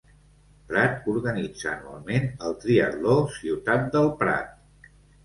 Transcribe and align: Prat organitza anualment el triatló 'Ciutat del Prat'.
Prat 0.69 1.09
organitza 1.11 1.69
anualment 1.73 2.25
el 2.47 2.55
triatló 2.63 3.19
'Ciutat 3.37 3.87
del 3.97 4.09
Prat'. 4.23 4.91